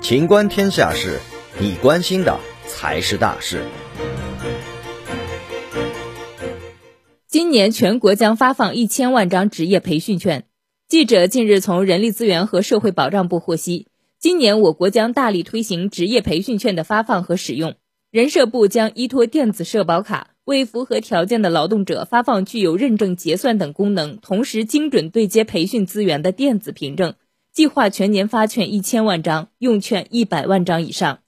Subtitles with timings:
[0.00, 1.18] 情观天下事，
[1.60, 3.62] 你关心的才是大事。
[7.26, 10.46] 今年全国将发放一千万张职业培训券。
[10.88, 17.74] 记者近日从人力资源和社会保障部获悉，今年我国将大力推行职业培训券的发放和使用。
[18.10, 27.14] 人社部将依托电子社保卡，为符合条件的劳动者发放具有认证结算等功能，同时精准对接培训资源的电子凭证。
[27.58, 31.18] 计划全年发券一千万张，用券一百万张以上。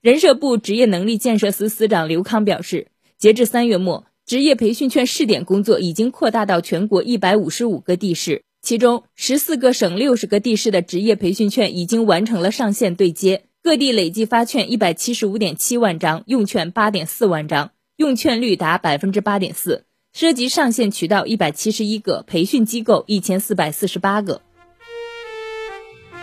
[0.00, 13.44] 人社部职业能力建设司司长刘康表示，截至三月末，职业培训券试点工作已经扩大到全国一百五十五个地市，其中十四个省六十个地市的职业培训券已经完成了上线对接。
[13.62, 24.42] 各地累计发券一百七十五点七万张，用券八点四万张，用券率达百分之八点四，涉及上线渠道一百七十一个，培训机构一千四百四十八个。